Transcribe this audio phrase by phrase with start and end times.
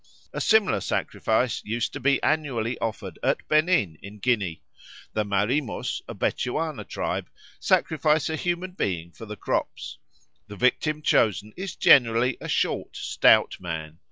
[0.33, 4.63] A similar sacrifice used to be annually offered at Benin, in Guinea.
[5.13, 9.99] The Marimos, a Bechuana tribe, sacrifice a human being for the crops.
[10.47, 13.99] The victim chosen is generally a short, stout man.